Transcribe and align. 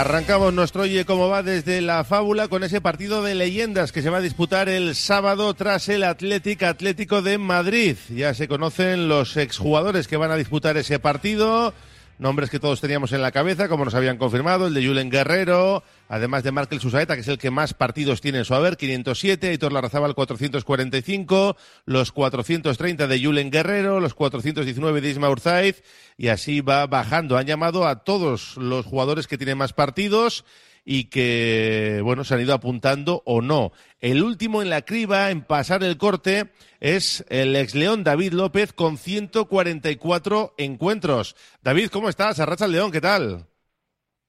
Arrancamos 0.00 0.54
nuestro 0.54 0.84
Oye 0.84 1.04
cómo 1.04 1.28
va 1.28 1.42
desde 1.42 1.82
la 1.82 2.02
fábula 2.02 2.48
con 2.48 2.64
ese 2.64 2.80
partido 2.80 3.22
de 3.22 3.34
leyendas 3.34 3.92
que 3.92 4.00
se 4.00 4.08
va 4.08 4.18
a 4.18 4.22
disputar 4.22 4.70
el 4.70 4.94
sábado 4.94 5.52
tras 5.52 5.86
el 5.90 6.02
Atlético 6.02 6.64
Atlético 6.64 7.20
de 7.20 7.36
Madrid. 7.36 7.98
Ya 8.08 8.32
se 8.32 8.48
conocen 8.48 9.10
los 9.10 9.36
exjugadores 9.36 10.08
que 10.08 10.16
van 10.16 10.30
a 10.30 10.36
disputar 10.36 10.78
ese 10.78 10.98
partido 10.98 11.74
nombres 12.22 12.50
que 12.50 12.60
todos 12.60 12.80
teníamos 12.80 13.12
en 13.12 13.20
la 13.20 13.32
cabeza, 13.32 13.68
como 13.68 13.84
nos 13.84 13.94
habían 13.94 14.16
confirmado, 14.16 14.68
el 14.68 14.74
de 14.74 14.86
Julen 14.86 15.10
Guerrero, 15.10 15.82
además 16.08 16.42
de 16.42 16.52
Markel 16.52 16.80
Susaeta, 16.80 17.14
que 17.14 17.20
es 17.22 17.28
el 17.28 17.38
que 17.38 17.50
más 17.50 17.74
partidos 17.74 18.20
tiene 18.20 18.38
en 18.38 18.44
su 18.44 18.54
haber, 18.54 18.76
507, 18.76 19.48
Aitor 19.48 19.72
Larrazábal 19.72 20.14
445, 20.14 21.56
los 21.84 22.12
430 22.12 23.06
de 23.06 23.24
Julen 23.24 23.50
Guerrero, 23.50 24.00
los 24.00 24.14
419 24.14 25.00
de 25.00 25.10
Isma 25.10 25.30
Urzaiz, 25.30 25.82
y 26.16 26.28
así 26.28 26.60
va 26.60 26.86
bajando. 26.86 27.36
Han 27.36 27.46
llamado 27.46 27.86
a 27.86 28.04
todos 28.04 28.56
los 28.56 28.86
jugadores 28.86 29.26
que 29.26 29.38
tienen 29.38 29.58
más 29.58 29.72
partidos 29.72 30.44
y 30.84 31.04
que, 31.04 32.00
bueno, 32.02 32.24
se 32.24 32.34
han 32.34 32.40
ido 32.40 32.54
apuntando 32.54 33.22
o 33.24 33.40
no. 33.40 33.72
El 34.00 34.22
último 34.22 34.62
en 34.62 34.70
la 34.70 34.82
criba 34.82 35.30
en 35.30 35.42
pasar 35.42 35.84
el 35.84 35.96
corte 35.96 36.50
es 36.80 37.24
el 37.28 37.54
ex 37.54 37.74
León 37.74 38.04
David 38.04 38.32
López 38.32 38.72
con 38.72 38.96
144 38.96 40.54
encuentros. 40.58 41.36
David, 41.62 41.90
¿cómo 41.90 42.08
estás? 42.08 42.40
Arracha 42.40 42.64
el 42.64 42.72
León, 42.72 42.90
¿qué 42.90 43.00
tal? 43.00 43.46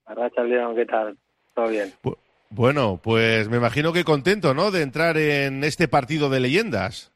Arracha 0.06 0.42
el 0.42 0.50
León, 0.50 0.76
¿qué 0.76 0.86
tal? 0.86 1.18
Todo 1.54 1.68
bien. 1.68 1.94
bueno, 2.50 3.00
pues 3.04 3.50
me 3.50 3.58
imagino 3.58 3.94
que 3.94 4.04
contento, 4.04 4.54
¿no? 4.54 4.72
De 4.72 4.82
entrar 4.82 5.18
en 5.18 5.64
este 5.64 5.88
partido 5.88 6.30
de 6.30 6.40
leyendas. 6.40 7.12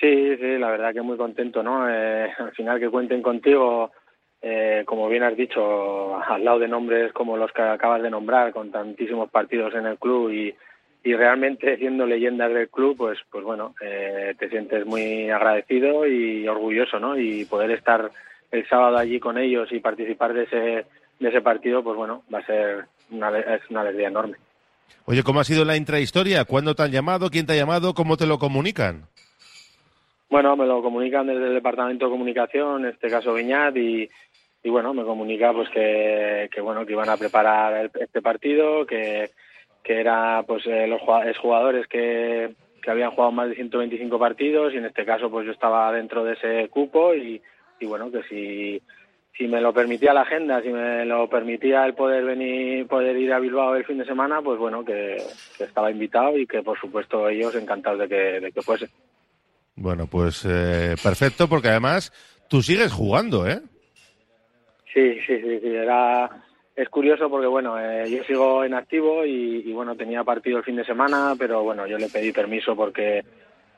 Sí, 0.00 0.36
sí, 0.36 0.58
la 0.58 0.70
verdad 0.70 0.94
que 0.94 1.02
muy 1.02 1.18
contento, 1.18 1.62
¿no? 1.62 1.88
Eh, 1.88 2.32
al 2.38 2.52
final 2.52 2.80
que 2.80 2.88
cuenten 2.88 3.20
contigo 3.20 3.90
eh, 4.42 4.84
como 4.86 5.08
bien 5.08 5.22
has 5.22 5.36
dicho, 5.36 6.16
al 6.16 6.44
lado 6.44 6.58
de 6.60 6.68
nombres 6.68 7.12
como 7.12 7.36
los 7.36 7.52
que 7.52 7.62
acabas 7.62 8.02
de 8.02 8.10
nombrar, 8.10 8.52
con 8.52 8.70
tantísimos 8.70 9.30
partidos 9.30 9.74
en 9.74 9.86
el 9.86 9.98
club 9.98 10.30
y, 10.30 10.54
y 11.04 11.14
realmente 11.14 11.76
siendo 11.76 12.06
leyendas 12.06 12.52
del 12.52 12.70
club, 12.70 12.96
pues, 12.96 13.18
pues 13.30 13.44
bueno, 13.44 13.74
eh, 13.82 14.34
te 14.38 14.48
sientes 14.48 14.86
muy 14.86 15.28
agradecido 15.30 16.06
y 16.06 16.48
orgulloso, 16.48 16.98
¿no? 16.98 17.18
Y 17.18 17.44
poder 17.44 17.70
estar 17.72 18.10
el 18.50 18.66
sábado 18.68 18.96
allí 18.96 19.20
con 19.20 19.36
ellos 19.36 19.70
y 19.72 19.80
participar 19.80 20.32
de 20.32 20.42
ese, 20.44 20.86
de 21.20 21.28
ese 21.28 21.40
partido, 21.40 21.84
pues 21.84 21.96
bueno, 21.96 22.24
va 22.32 22.40
a 22.40 22.46
ser 22.46 22.86
una, 23.10 23.38
es 23.38 23.62
una 23.70 23.82
alegría 23.82 24.08
enorme. 24.08 24.36
Oye, 25.04 25.22
¿cómo 25.22 25.40
ha 25.40 25.44
sido 25.44 25.64
la 25.64 25.76
intrahistoria? 25.76 26.44
¿Cuándo 26.44 26.74
te 26.74 26.82
han 26.82 26.90
llamado? 26.90 27.30
¿Quién 27.30 27.46
te 27.46 27.52
ha 27.52 27.56
llamado? 27.56 27.94
¿Cómo 27.94 28.16
te 28.16 28.26
lo 28.26 28.38
comunican? 28.38 29.06
Bueno, 30.28 30.56
me 30.56 30.66
lo 30.66 30.82
comunican 30.82 31.26
desde 31.26 31.48
el 31.48 31.54
Departamento 31.54 32.06
de 32.06 32.10
Comunicación, 32.10 32.84
en 32.84 32.92
este 32.92 33.08
caso 33.08 33.34
Viñat, 33.34 33.76
y, 33.76 34.08
y 34.62 34.70
bueno, 34.70 34.94
me 34.94 35.04
comunica 35.04 35.52
pues 35.52 35.68
que, 35.70 36.48
que 36.52 36.60
bueno 36.60 36.86
que 36.86 36.92
iban 36.92 37.08
a 37.08 37.16
preparar 37.16 37.90
este 37.98 38.22
partido, 38.22 38.86
que, 38.86 39.30
que 39.82 40.00
era 40.00 40.44
pues 40.46 40.64
eh, 40.66 40.86
los 40.86 41.00
jugadores 41.38 41.86
que, 41.88 42.54
que 42.82 42.90
habían 42.90 43.10
jugado 43.10 43.32
más 43.32 43.48
de 43.48 43.56
125 43.56 44.18
partidos 44.18 44.72
y 44.72 44.76
en 44.76 44.86
este 44.86 45.04
caso 45.04 45.30
pues 45.30 45.46
yo 45.46 45.52
estaba 45.52 45.92
dentro 45.92 46.24
de 46.24 46.34
ese 46.34 46.68
cupo 46.68 47.14
y, 47.14 47.42
y 47.80 47.86
bueno 47.86 48.10
que 48.12 48.22
si 48.24 48.82
si 49.36 49.48
me 49.48 49.60
lo 49.60 49.72
permitía 49.72 50.12
la 50.12 50.22
agenda, 50.22 50.60
si 50.62 50.68
me 50.68 51.04
lo 51.04 51.28
permitía 51.28 51.86
el 51.86 51.94
poder 51.94 52.24
venir, 52.24 52.86
poder 52.86 53.16
ir 53.16 53.32
a 53.32 53.38
Bilbao 53.38 53.74
el 53.74 53.84
fin 53.84 53.98
de 53.98 54.04
semana, 54.04 54.42
pues 54.42 54.58
bueno, 54.58 54.84
que, 54.84 55.16
estaba 55.58 55.90
invitado 55.90 56.36
y 56.36 56.46
que 56.46 56.62
por 56.62 56.78
supuesto 56.78 57.28
ellos 57.28 57.54
encantados 57.54 58.00
de 58.00 58.08
que, 58.08 58.40
de 58.40 58.52
que 58.52 58.62
fuese. 58.62 58.88
Bueno, 59.76 60.06
pues 60.06 60.44
eh, 60.44 60.94
perfecto, 61.02 61.48
porque 61.48 61.68
además 61.68 62.12
tú 62.48 62.60
sigues 62.60 62.92
jugando, 62.92 63.46
¿eh? 63.46 63.60
Sí, 64.92 65.18
sí, 65.26 65.40
sí, 65.40 65.60
sí, 65.60 65.68
era 65.68 66.28
es 66.80 66.88
curioso 66.88 67.28
porque 67.28 67.46
bueno, 67.46 67.78
eh, 67.78 68.10
yo 68.10 68.24
sigo 68.24 68.64
en 68.64 68.72
activo 68.72 69.24
y, 69.26 69.70
bueno, 69.72 69.96
tenía 69.96 70.24
partido 70.24 70.58
el 70.58 70.64
fin 70.64 70.76
de 70.76 70.84
semana, 70.84 71.34
pero 71.38 71.62
bueno, 71.62 71.86
yo 71.86 71.98
le 71.98 72.08
pedí 72.08 72.32
permiso 72.32 72.74
porque 72.74 73.22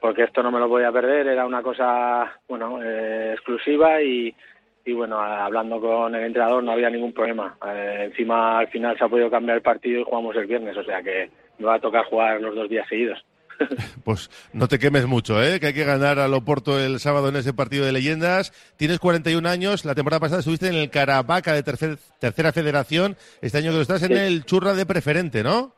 porque 0.00 0.24
esto 0.24 0.42
no 0.42 0.50
me 0.50 0.58
lo 0.58 0.68
voy 0.68 0.82
a 0.82 0.90
perder, 0.90 1.28
era 1.28 1.46
una 1.46 1.62
cosa, 1.62 2.40
bueno, 2.48 2.82
eh, 2.82 3.32
exclusiva 3.34 4.02
y, 4.02 4.34
y 4.84 4.92
bueno, 4.92 5.20
hablando 5.20 5.80
con 5.80 6.14
el 6.14 6.24
entrenador 6.24 6.62
no 6.62 6.72
había 6.72 6.90
ningún 6.90 7.12
problema. 7.12 7.56
Eh, 7.66 8.04
encima 8.06 8.58
al 8.58 8.68
final 8.68 8.96
se 8.98 9.04
ha 9.04 9.08
podido 9.08 9.30
cambiar 9.30 9.56
el 9.56 9.62
partido 9.62 10.00
y 10.00 10.04
jugamos 10.04 10.36
el 10.36 10.46
viernes, 10.46 10.76
o 10.76 10.84
sea 10.84 11.02
que 11.02 11.30
me 11.58 11.66
va 11.66 11.74
a 11.74 11.80
tocar 11.80 12.04
jugar 12.06 12.40
los 12.40 12.54
dos 12.54 12.68
días 12.68 12.88
seguidos. 12.88 13.24
Pues 14.04 14.30
no 14.52 14.66
te 14.66 14.80
quemes 14.80 15.06
mucho, 15.06 15.40
¿eh? 15.40 15.60
que 15.60 15.68
hay 15.68 15.74
que 15.74 15.84
ganar 15.84 16.18
a 16.18 16.26
Loporto 16.26 16.80
el 16.80 16.98
sábado 16.98 17.28
en 17.28 17.36
ese 17.36 17.52
partido 17.52 17.84
de 17.84 17.92
leyendas. 17.92 18.52
Tienes 18.76 18.98
41 18.98 19.48
años, 19.48 19.84
la 19.84 19.94
temporada 19.94 20.18
pasada 20.18 20.40
estuviste 20.40 20.66
en 20.66 20.74
el 20.74 20.90
Caravaca 20.90 21.52
de 21.52 21.62
tercera 21.62 22.52
federación, 22.52 23.16
este 23.40 23.58
año 23.58 23.72
que 23.72 23.80
estás 23.80 24.02
en 24.02 24.16
el 24.16 24.44
Churra 24.44 24.74
de 24.74 24.86
preferente, 24.86 25.44
¿no? 25.44 25.74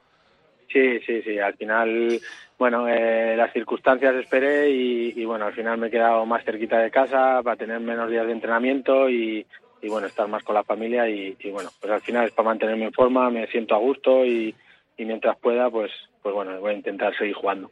Sí, 0.73 1.01
sí, 1.07 1.23
sí, 1.23 1.39
al 1.39 1.55
final, 1.55 2.21
bueno, 2.59 2.89
eh, 2.89 3.37
las 3.37 3.53
circunstancias 3.53 4.15
esperé 4.17 4.71
y, 4.71 5.25
bueno, 5.25 5.47
al 5.47 5.53
final 5.53 5.79
me 5.79 5.87
he 5.87 5.91
quedado 5.91 6.27
más 6.27 6.45
cerquita 6.45 6.79
de 6.79 6.91
casa 6.91 7.41
para 7.43 7.57
tener 7.57 7.81
menos 7.81 8.11
días 8.11 8.27
de 8.27 8.33
entrenamiento 8.33 9.09
y, 9.09 9.47
bueno, 9.87 10.07
estar 10.07 10.27
más 10.29 10.43
con 10.43 10.55
la 10.55 10.65
familia 10.65 11.09
y, 11.09 11.37
bueno, 11.51 11.71
pues 11.81 11.93
al 11.93 12.01
final 12.01 12.27
es 12.27 12.33
para 12.33 12.49
mantenerme 12.49 12.87
en 12.87 12.93
forma, 12.93 13.31
me 13.31 13.47
siento 13.49 13.75
a 13.75 13.79
gusto 13.79 14.25
y, 14.25 14.55
y 14.97 15.05
mientras 15.05 15.37
pueda, 15.39 15.71
pues, 15.71 15.91
pues 16.23 16.35
bueno, 16.35 16.59
voy 16.61 16.73
a 16.73 16.77
intentar 16.77 17.17
seguir 17.17 17.35
jugando. 17.35 17.71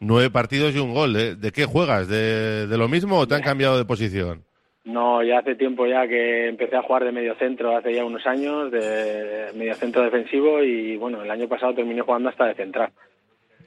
Nueve 0.00 0.30
partidos 0.30 0.74
y 0.74 0.78
un 0.78 0.92
gol. 0.92 1.16
¿eh? 1.16 1.34
¿De 1.34 1.52
qué 1.52 1.64
juegas? 1.64 2.08
¿De, 2.08 2.66
lo 2.68 2.88
mismo 2.88 3.18
o 3.18 3.26
te 3.26 3.34
han 3.34 3.42
cambiado 3.42 3.78
de 3.78 3.84
posición? 3.84 4.44
No, 4.84 5.22
ya 5.22 5.38
hace 5.38 5.54
tiempo 5.54 5.86
ya 5.86 6.06
que 6.06 6.48
empecé 6.48 6.76
a 6.76 6.82
jugar 6.82 7.04
de 7.04 7.12
medio 7.12 7.34
centro, 7.36 7.76
hace 7.76 7.94
ya 7.94 8.04
unos 8.04 8.26
años, 8.26 8.70
de 8.70 9.50
medio 9.54 9.74
centro 9.76 10.02
defensivo 10.02 10.62
y 10.62 10.96
bueno, 10.96 11.22
el 11.22 11.30
año 11.30 11.48
pasado 11.48 11.74
terminé 11.74 12.02
jugando 12.02 12.28
hasta 12.28 12.46
de 12.46 12.54
central. 12.54 12.92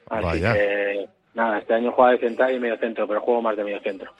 Así 0.10 0.42
que 0.42 1.10
nada, 1.34 1.60
este 1.60 1.74
año 1.74 1.92
juego 1.92 2.12
de 2.12 2.20
central 2.20 2.54
y 2.54 2.60
medio 2.60 2.78
centro, 2.78 3.08
pero 3.08 3.22
juego 3.22 3.42
más 3.42 3.58
de 3.58 3.64
medio 3.64 3.82
centro. 3.82 4.12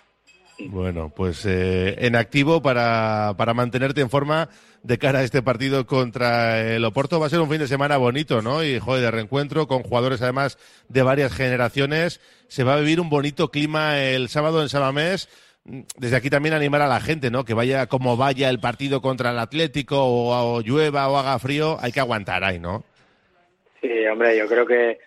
Bueno, 0.60 1.14
pues 1.16 1.46
eh, 1.46 1.96
en 2.00 2.16
activo 2.16 2.64
para, 2.64 3.36
para 3.38 3.54
mantenerte 3.54 4.02
en 4.02 4.10
forma 4.10 4.50
de 4.82 4.98
cara 4.98 5.20
a 5.20 5.24
este 5.24 5.44
partido 5.44 5.86
contra 5.86 6.62
el 6.62 6.84
Oporto. 6.84 7.20
Va 7.20 7.28
a 7.28 7.30
ser 7.30 7.42
un 7.42 7.50
fin 7.50 7.60
de 7.60 7.68
semana 7.68 7.98
bonito, 7.98 8.42
¿no? 8.42 8.64
Y, 8.64 8.80
joder, 8.80 9.04
de 9.04 9.12
reencuentro 9.12 9.68
con 9.68 9.84
jugadores 9.84 10.22
además 10.22 10.58
de 10.90 11.04
varias 11.04 11.34
generaciones. 11.34 12.22
Se 12.48 12.64
va 12.64 12.74
a 12.74 12.80
vivir 12.80 13.00
un 13.00 13.10
bonito 13.10 13.52
clima 13.52 14.00
el 14.00 14.30
sábado 14.30 14.64
en 14.64 14.70
Sabamés. 14.70 15.30
Desde 15.98 16.16
aquí 16.16 16.30
también 16.30 16.56
animar 16.56 16.82
a 16.82 16.88
la 16.88 17.02
gente, 17.02 17.30
¿no? 17.30 17.44
Que 17.44 17.54
vaya 17.54 17.88
como 17.88 18.16
vaya 18.16 18.50
el 18.50 18.60
partido 18.60 19.02
contra 19.02 19.32
el 19.32 19.40
Atlético 19.40 19.98
o, 20.00 20.62
llueva 20.62 21.10
o 21.10 21.18
haga 21.18 21.38
frío, 21.40 21.78
hay 21.82 21.92
que 21.92 22.00
aguantar 22.00 22.44
ahí, 22.44 22.58
¿no? 22.58 22.84
Sí, 23.82 24.08
hombre, 24.08 24.38
yo 24.38 24.48
creo 24.48 24.66
que 24.66 25.00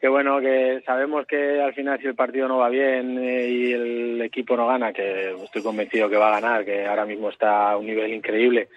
que 0.00 0.08
bueno, 0.08 0.40
que 0.40 0.82
sabemos 0.84 1.24
que 1.28 1.60
al 1.60 1.74
final 1.74 2.00
si 2.00 2.08
el 2.08 2.16
partido 2.16 2.48
no 2.48 2.58
va 2.58 2.68
bien 2.68 3.16
eh, 3.18 3.48
y 3.48 3.72
el 3.72 4.20
equipo 4.22 4.56
no 4.56 4.66
gana, 4.66 4.92
que 4.92 5.30
estoy 5.44 5.62
convencido 5.62 6.10
que 6.10 6.16
va 6.16 6.26
a 6.28 6.40
ganar, 6.40 6.64
que 6.64 6.84
ahora 6.86 7.06
mismo 7.06 7.28
está 7.28 7.70
a 7.70 7.76
un 7.76 7.86
nivel 7.86 8.12
increíble 8.12 8.68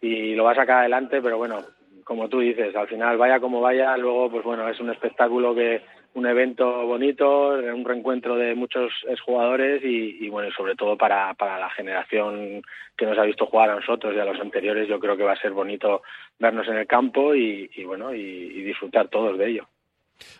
y 0.00 0.34
lo 0.34 0.44
va 0.44 0.52
a 0.52 0.54
sacar 0.54 0.78
adelante, 0.78 1.20
pero 1.20 1.36
bueno, 1.36 1.58
como 2.02 2.30
tú 2.30 2.40
dices, 2.40 2.74
al 2.74 2.88
final 2.88 3.18
vaya 3.18 3.40
como 3.40 3.60
vaya, 3.60 3.94
luego 3.98 4.30
pues 4.30 4.42
bueno, 4.42 4.66
es 4.70 4.80
un 4.80 4.88
espectáculo 4.88 5.54
que 5.54 5.82
un 6.14 6.26
evento 6.26 6.86
bonito, 6.86 7.50
un 7.50 7.84
reencuentro 7.84 8.36
de 8.36 8.54
muchos 8.54 8.92
jugadores 9.24 9.82
y, 9.84 10.24
y, 10.24 10.28
bueno, 10.28 10.50
sobre 10.56 10.74
todo 10.74 10.96
para, 10.96 11.34
para 11.34 11.58
la 11.58 11.70
generación 11.70 12.62
que 12.96 13.06
nos 13.06 13.18
ha 13.18 13.22
visto 13.22 13.46
jugar 13.46 13.70
a 13.70 13.76
nosotros 13.76 14.14
y 14.14 14.18
a 14.18 14.24
los 14.24 14.40
anteriores, 14.40 14.88
yo 14.88 14.98
creo 14.98 15.16
que 15.16 15.24
va 15.24 15.32
a 15.32 15.40
ser 15.40 15.52
bonito 15.52 16.02
vernos 16.38 16.66
en 16.68 16.76
el 16.76 16.86
campo 16.86 17.34
y, 17.34 17.68
bueno, 17.84 18.14
y 18.14 18.62
disfrutar 18.62 19.08
todos 19.08 19.38
de 19.38 19.50
ello. 19.50 19.68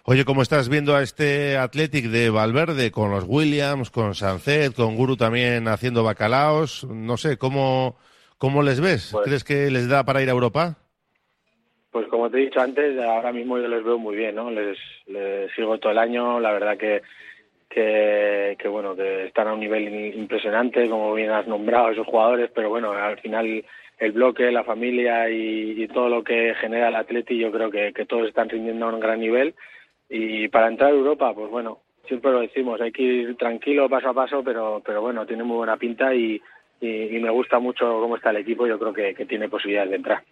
Oye, 0.05 0.25
¿cómo 0.25 0.43
estás 0.43 0.69
viendo 0.69 0.95
a 0.95 1.03
este 1.03 1.57
Athletic 1.57 2.07
de 2.07 2.31
Valverde 2.31 2.91
con 2.91 3.11
los 3.11 3.25
Williams, 3.27 3.91
con 3.91 4.15
Sancet, 4.15 4.75
con 4.75 4.97
Guru 4.97 5.17
también 5.17 5.69
haciendo 5.69 6.03
bacalaos? 6.03 6.85
No 6.85 7.17
sé, 7.17 7.37
¿cómo, 7.39 7.97
cómo 8.39 8.63
les 8.63 8.81
ves? 8.81 9.11
Pues 9.13 9.25
¿Crees 9.25 9.45
que 9.45 9.71
les 9.71 9.89
da 9.89 10.05
para 10.05 10.23
ir 10.23 10.29
a 10.29 10.33
Europa? 10.33 10.79
Pues 11.91 12.07
como 12.07 12.31
te 12.31 12.39
he 12.39 12.45
dicho 12.45 12.61
antes, 12.61 12.99
ahora 12.99 13.33
mismo 13.33 13.59
yo 13.59 13.67
les 13.67 13.83
veo 13.83 13.99
muy 13.99 14.15
bien, 14.15 14.37
¿no? 14.37 14.51
Les, 14.51 14.79
sigo 15.57 15.79
todo 15.79 15.91
el 15.91 15.99
año, 15.99 16.39
la 16.39 16.53
verdad 16.53 16.79
que, 16.79 17.03
que, 17.69 18.69
bueno, 18.69 18.95
que 18.95 19.27
están 19.27 19.49
a 19.49 19.55
un 19.55 19.61
nivel 19.61 20.15
impresionante, 20.15 20.89
como 20.89 21.15
bien 21.15 21.31
has 21.31 21.47
nombrado 21.49 21.91
esos 21.91 22.07
jugadores, 22.07 22.51
pero 22.55 22.69
bueno, 22.69 22.93
al 22.93 23.19
final 23.19 23.65
el 23.99 24.13
bloque, 24.13 24.51
la 24.51 24.65
familia 24.65 25.29
y, 25.31 25.87
todo 25.89 26.09
lo 26.09 26.25
que 26.25 26.55
genera 26.61 26.89
el 26.89 26.97
Atleti, 26.97 27.37
yo 27.39 27.53
creo 27.53 27.71
que, 27.71 27.93
todos 28.07 28.29
están 28.29 28.49
rindiendo 28.49 28.87
a 28.87 28.95
un 28.95 29.01
gran 29.01 29.21
nivel. 29.21 29.55
Y 30.09 30.49
para 30.49 30.69
entrar 30.69 30.91
a 30.91 30.95
Europa, 30.95 31.35
pues 31.35 31.51
bueno, 31.51 31.81
siempre 32.09 32.33
lo 32.33 32.41
decimos, 32.41 32.81
hay 32.81 32.93
que 32.93 33.03
ir 33.03 33.37
tranquilo, 33.37 33.89
paso 33.89 34.09
a 34.09 34.15
paso, 34.15 34.43
pero, 34.43 34.83
pero 34.85 35.03
bueno, 35.03 35.27
tiene 35.27 35.45
muy 35.45 35.59
buena 35.59 35.77
pinta 35.77 36.15
y, 36.15 36.41
me 36.81 37.31
gusta 37.31 37.59
mucho 37.59 38.01
cómo 38.01 38.17
está 38.17 38.31
el 38.31 38.39
equipo, 38.39 38.67
yo 38.67 38.79
creo 38.79 38.93
que, 38.93 39.27
tiene 39.27 39.49
posibilidades 39.49 39.91
de 39.91 39.97
entrar. 39.97 40.23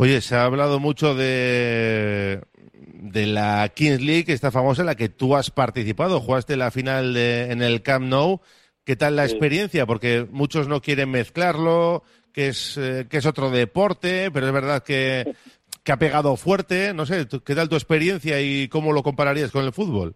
Oye, 0.00 0.20
se 0.20 0.36
ha 0.36 0.44
hablado 0.44 0.78
mucho 0.78 1.16
de, 1.16 2.40
de 2.72 3.26
la 3.26 3.68
Kings 3.74 4.00
League, 4.00 4.32
esta 4.32 4.52
famosa 4.52 4.82
en 4.82 4.86
la 4.86 4.94
que 4.94 5.08
tú 5.08 5.34
has 5.34 5.50
participado, 5.50 6.20
jugaste 6.20 6.56
la 6.56 6.70
final 6.70 7.14
de, 7.14 7.50
en 7.50 7.62
el 7.62 7.82
Camp 7.82 8.06
Nou. 8.06 8.38
¿Qué 8.84 8.94
tal 8.94 9.16
la 9.16 9.24
experiencia? 9.24 9.86
Porque 9.86 10.24
muchos 10.30 10.68
no 10.68 10.80
quieren 10.80 11.10
mezclarlo, 11.10 12.04
que 12.32 12.46
es, 12.46 12.78
eh, 12.78 13.06
que 13.10 13.16
es 13.16 13.26
otro 13.26 13.50
deporte, 13.50 14.30
pero 14.32 14.46
es 14.46 14.52
verdad 14.52 14.84
que, 14.84 15.32
que 15.82 15.90
ha 15.90 15.96
pegado 15.96 16.36
fuerte. 16.36 16.94
No 16.94 17.04
sé, 17.04 17.26
¿qué 17.44 17.56
tal 17.56 17.68
tu 17.68 17.74
experiencia 17.74 18.40
y 18.40 18.68
cómo 18.68 18.92
lo 18.92 19.02
compararías 19.02 19.50
con 19.50 19.64
el 19.64 19.72
fútbol? 19.72 20.14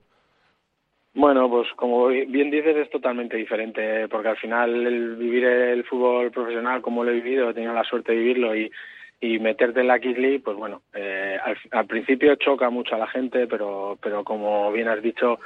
Bueno, 1.13 1.51
pues 1.51 1.67
como 1.75 2.07
bien 2.07 2.53
dices 2.53 2.77
es 2.77 2.89
totalmente 2.89 3.37
diferente, 3.37 4.07
porque 4.07 4.29
al 4.29 4.37
final 4.37 4.87
el 4.87 5.17
vivir 5.17 5.45
el 5.45 5.83
fútbol 5.83 6.31
profesional 6.31 6.81
como 6.83 7.03
lo 7.03 7.11
he 7.11 7.15
vivido, 7.15 7.51
he 7.51 7.55
tenido 7.55 7.75
la 7.75 7.83
suerte 7.83 8.13
de 8.13 8.19
vivirlo 8.19 8.55
y, 8.55 8.71
y 9.23 9.39
meterte 9.39 9.81
en 9.81 9.87
la 9.87 10.01
Kids 10.01 10.43
pues 10.43 10.57
bueno, 10.57 10.83
eh, 10.93 11.39
al, 11.71 11.87
principio 11.87 12.35
choca 12.35 12.69
mucho 12.71 12.97
a 12.97 12.99
la 12.99 13.07
gente, 13.07 13.47
pero, 13.47 13.97
pero 14.03 14.25
como 14.25 14.73
bien 14.73 14.89
has 14.89 15.01
dicho, 15.01 15.39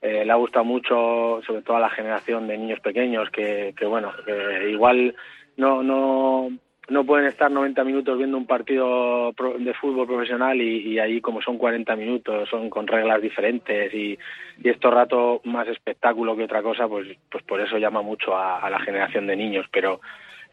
eh, 0.00 0.24
le 0.24 0.32
ha 0.32 0.36
gustado 0.36 0.64
mucho, 0.64 1.42
sobre 1.44 1.62
todo 1.62 1.76
a 1.76 1.80
la 1.80 1.90
generación 1.90 2.46
de 2.46 2.56
niños 2.56 2.78
pequeños, 2.78 3.28
que, 3.30 3.74
que 3.76 3.86
bueno, 3.86 4.12
que 4.24 4.70
igual 4.70 5.16
no, 5.56 5.82
no, 5.82 6.48
no 6.88 7.04
pueden 7.04 7.26
estar 7.26 7.50
90 7.50 7.82
minutos 7.82 8.18
viendo 8.18 8.36
un 8.36 8.46
partido 8.46 9.32
de 9.58 9.74
fútbol 9.74 10.06
profesional 10.06 10.60
y, 10.60 10.98
ahí 11.00 11.20
como 11.20 11.42
son 11.42 11.58
40 11.58 11.96
minutos, 11.96 12.48
son 12.48 12.68
con 12.68 12.86
reglas 12.86 13.20
diferentes 13.20 13.92
y, 13.92 14.18
y 14.62 14.68
estos 14.68 14.94
rato 14.94 15.40
más 15.44 15.66
espectáculo 15.66 16.36
que 16.36 16.44
otra 16.44 16.62
cosa, 16.62 16.86
pues, 16.86 17.08
pues 17.28 17.42
por 17.44 17.60
eso 17.60 17.78
llama 17.78 18.02
mucho 18.02 18.36
a, 18.36 18.68
la 18.70 18.78
generación 18.80 19.26
de 19.26 19.36
niños. 19.36 19.66
Pero, 19.72 20.00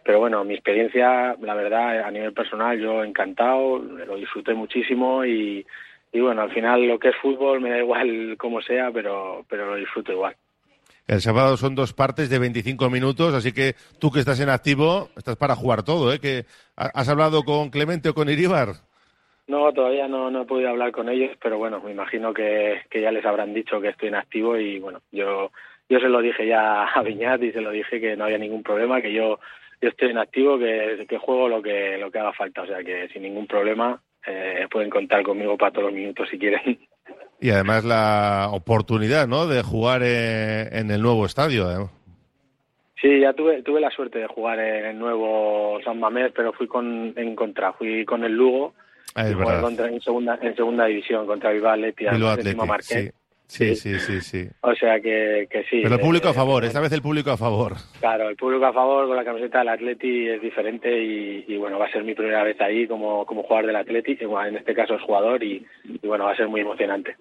pero 0.04 0.20
bueno, 0.20 0.44
mi 0.44 0.54
experiencia, 0.54 1.36
la 1.40 1.54
verdad, 1.54 2.02
a 2.02 2.12
nivel 2.12 2.34
personal, 2.34 2.80
yo 2.80 3.04
encantado, 3.04 3.80
lo 3.80 4.16
disfruté 4.16 4.54
muchísimo 4.54 5.24
y, 5.26 5.66
y 6.12 6.20
bueno, 6.20 6.42
al 6.42 6.52
final 6.52 6.88
lo 6.88 7.00
que 7.00 7.10
es 7.10 7.16
fútbol 7.22 7.62
me 7.62 7.70
da 7.70 7.80
igual 7.80 8.36
como 8.40 8.62
sea, 8.62 8.92
pero, 8.92 9.46
pero 9.50 9.68
lo 9.68 9.76
disfruto 9.76 10.12
igual. 10.12 10.36
El 11.08 11.20
sábado 11.20 11.58
son 11.58 11.76
dos 11.76 11.94
partes 11.94 12.30
de 12.30 12.40
25 12.40 12.90
minutos, 12.90 13.34
así 13.34 13.52
que 13.52 13.74
tú 14.00 14.12
que 14.12 14.20
estás 14.20 14.40
en 14.40 14.50
activo, 14.50 15.10
estás 15.18 15.36
para 15.36 15.56
jugar 15.56 15.84
todo, 15.84 16.14
¿eh? 16.14 16.20
Que 16.20 16.46
¿Has 16.76 17.10
hablado 17.10 17.44
con 17.44 17.70
Clemente 17.70 18.10
o 18.10 18.14
con 18.14 18.30
Iribar? 18.30 18.70
No, 19.48 19.74
todavía 19.74 20.08
no, 20.08 20.32
no 20.32 20.44
he 20.44 20.46
podido 20.46 20.70
hablar 20.70 20.92
con 20.92 21.10
ellos, 21.10 21.36
pero 21.42 21.58
bueno, 21.58 21.82
me 21.82 21.92
imagino 21.92 22.34
que, 22.34 22.84
que 22.90 23.02
ya 23.02 23.12
les 23.12 23.26
habrán 23.26 23.54
dicho 23.54 23.82
que 23.82 23.90
estoy 23.90 24.08
en 24.08 24.16
activo 24.16 24.58
y 24.58 24.80
bueno, 24.80 25.02
yo, 25.12 25.52
yo 25.90 26.00
se 26.00 26.08
lo 26.08 26.22
dije 26.22 26.48
ya 26.48 26.86
a 26.86 27.02
Viñat 27.02 27.44
y 27.44 27.52
se 27.52 27.60
lo 27.60 27.72
dije 27.72 28.00
que 28.00 28.16
no 28.16 28.26
había 28.26 28.38
ningún 28.38 28.64
problema, 28.64 29.02
que 29.02 29.12
yo, 29.12 29.40
yo 29.82 29.90
estoy 29.90 30.12
en 30.12 30.18
activo, 30.20 30.60
que, 30.60 31.06
que 31.08 31.18
juego 31.18 31.50
lo 31.50 31.62
que, 31.62 31.98
lo 31.98 32.12
que 32.12 32.20
haga 32.20 32.34
falta, 32.34 32.62
o 32.62 32.68
sea 32.68 32.84
que 32.84 33.10
sin 33.10 33.24
ningún 33.24 33.48
problema 33.48 34.00
eh, 34.26 34.68
pueden 34.70 34.90
contar 34.90 35.24
conmigo 35.24 35.58
para 35.58 35.72
todos 35.72 35.86
los 35.86 35.94
minutos 35.94 36.30
si 36.30 36.38
quieren. 36.38 36.80
Y 37.40 37.50
además 37.50 37.84
la 37.84 38.50
oportunidad, 38.52 39.28
¿no?, 39.28 39.48
de 39.48 39.64
jugar 39.64 40.02
eh, 40.04 40.70
en 40.74 40.92
el 40.92 41.02
nuevo 41.02 41.26
estadio. 41.26 41.72
¿eh? 41.72 41.88
Sí, 43.02 43.20
ya 43.20 43.34
tuve, 43.34 43.64
tuve 43.64 43.82
la 43.82 43.90
suerte 43.90 44.20
de 44.20 44.28
jugar 44.28 44.60
en 44.60 44.86
el 44.86 45.00
nuevo 45.00 45.80
San 45.84 46.00
Mamés, 46.00 46.32
pero 46.36 46.54
fui 46.54 46.68
con, 46.68 47.14
en 47.16 47.36
contra, 47.36 47.74
fui 47.74 48.06
con 48.06 48.24
el 48.24 48.34
Lugo, 48.34 48.76
ah, 49.16 49.28
en, 49.28 50.02
segunda, 50.02 50.38
en 50.40 50.56
segunda 50.56 50.86
división 50.86 51.26
contra 51.26 51.50
Vival 51.50 51.84
Atleti, 51.84 52.06
sí. 52.82 53.10
Sí, 53.52 53.76
sí, 53.76 54.00
sí, 54.00 54.22
sí. 54.22 54.48
O 54.62 54.74
sea 54.76 55.02
que, 55.02 55.46
que 55.52 55.64
sí. 55.64 55.82
Pero 55.84 55.96
el 55.96 56.00
público 56.00 56.30
a 56.30 56.34
favor, 56.34 56.64
esta 56.64 56.80
vez 56.80 56.90
el 56.94 57.02
público 57.02 57.32
a 57.32 57.38
favor. 57.38 57.74
Claro, 58.00 58.30
el 58.30 58.38
público 58.38 58.66
a 58.66 58.72
favor 58.72 59.08
con 59.08 59.18
la 59.18 59.26
camiseta 59.26 59.60
del 59.60 59.68
Atleti 59.68 60.30
es 60.30 60.42
diferente 60.42 60.90
y, 60.90 61.58
bueno, 61.58 61.78
va 61.78 61.88
a 61.88 61.92
ser 61.92 62.06
mi 62.06 62.16
primera 62.16 62.44
vez 62.44 62.60
ahí 62.62 62.88
como, 62.88 63.26
como 63.26 63.44
jugador 63.44 63.68
del 63.68 63.76
Atleti, 63.76 64.18
en 64.22 64.56
este 64.56 64.74
caso 64.74 64.96
es 64.96 65.02
jugador 65.02 65.44
y, 65.44 65.68
bueno, 66.02 66.24
va 66.24 66.32
a 66.32 66.38
ser 66.38 66.48
muy 66.48 66.62
emocionante. 66.62 67.18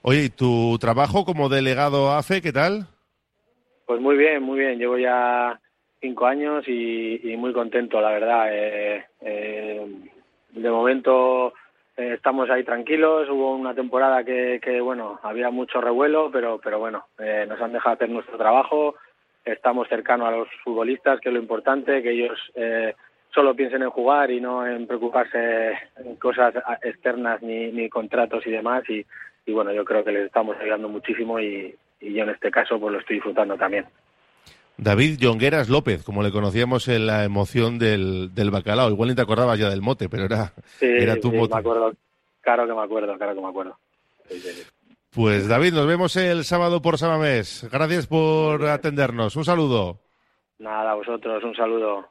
Oye, 0.00 0.24
¿y 0.24 0.28
tu 0.30 0.78
trabajo 0.78 1.26
como 1.26 1.50
delegado 1.50 2.10
AFE, 2.12 2.40
qué 2.40 2.50
tal? 2.50 2.86
Pues 3.84 4.00
muy 4.00 4.16
bien, 4.16 4.42
muy 4.42 4.58
bien. 4.58 4.78
Llevo 4.78 4.96
ya 4.96 5.60
cinco 6.00 6.24
años 6.24 6.64
y, 6.66 7.34
muy 7.36 7.52
contento, 7.52 8.00
la 8.00 8.12
verdad. 8.12 8.46
Eh, 8.50 9.04
eh, 9.20 9.86
de 10.52 10.70
momento 10.70 11.52
eh, 11.96 12.14
estamos 12.14 12.50
ahí 12.50 12.64
tranquilos. 12.64 13.28
Hubo 13.28 13.54
una 13.54 13.74
temporada 13.74 14.24
que, 14.24 14.60
que 14.62 14.80
bueno, 14.80 15.20
había 15.22 15.50
mucho 15.50 15.80
revuelo, 15.80 16.30
pero, 16.32 16.60
pero 16.62 16.78
bueno, 16.78 17.06
eh, 17.18 17.46
nos 17.48 17.60
han 17.60 17.72
dejado 17.72 17.94
hacer 17.94 18.10
nuestro 18.10 18.36
trabajo. 18.36 18.96
Estamos 19.44 19.88
cercanos 19.88 20.28
a 20.28 20.36
los 20.36 20.48
futbolistas, 20.62 21.20
que 21.20 21.28
es 21.28 21.34
lo 21.34 21.40
importante, 21.40 22.02
que 22.02 22.10
ellos 22.12 22.38
eh, 22.54 22.94
solo 23.32 23.54
piensen 23.54 23.82
en 23.82 23.90
jugar 23.90 24.30
y 24.30 24.40
no 24.40 24.66
en 24.66 24.86
preocuparse 24.86 25.78
en 25.98 26.16
cosas 26.16 26.54
externas 26.82 27.42
ni, 27.42 27.70
ni 27.70 27.88
contratos 27.88 28.46
y 28.46 28.50
demás. 28.50 28.88
Y, 28.88 29.04
y 29.46 29.52
bueno, 29.52 29.72
yo 29.72 29.84
creo 29.84 30.02
que 30.02 30.12
les 30.12 30.26
estamos 30.26 30.56
ayudando 30.58 30.88
muchísimo 30.88 31.38
y, 31.38 31.74
y 32.00 32.12
yo 32.14 32.22
en 32.24 32.30
este 32.30 32.50
caso 32.50 32.80
pues 32.80 32.92
lo 32.92 33.00
estoy 33.00 33.16
disfrutando 33.16 33.56
también. 33.56 33.86
David 34.76 35.18
Jongueras 35.22 35.68
López, 35.68 36.02
como 36.02 36.22
le 36.22 36.32
conocíamos 36.32 36.88
en 36.88 37.06
la 37.06 37.24
emoción 37.24 37.78
del, 37.78 38.34
del 38.34 38.50
bacalao. 38.50 38.90
Igual 38.90 39.10
ni 39.10 39.14
te 39.14 39.22
acordabas 39.22 39.58
ya 39.58 39.70
del 39.70 39.82
mote, 39.82 40.08
pero 40.08 40.24
era, 40.24 40.52
era 40.80 41.16
tu 41.16 41.32
mote. 41.32 41.54
Me 41.54 41.60
acuerdo, 41.60 41.92
claro 42.40 42.66
que 42.66 42.74
me 42.74 42.82
acuerdo, 42.82 43.16
claro 43.16 43.34
que 43.34 43.40
me 43.40 43.48
acuerdo. 43.48 43.78
Pues 45.10 45.46
David, 45.46 45.74
nos 45.74 45.86
vemos 45.86 46.16
el 46.16 46.44
sábado 46.44 46.82
por 46.82 46.98
Samamés. 46.98 47.68
Gracias 47.70 48.08
por 48.08 48.66
atendernos. 48.66 49.36
Un 49.36 49.44
saludo. 49.44 50.00
Nada, 50.58 50.90
a 50.90 50.94
vosotros, 50.94 51.44
un 51.44 51.54
saludo. 51.54 52.02